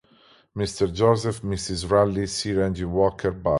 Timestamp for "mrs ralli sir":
1.43-2.63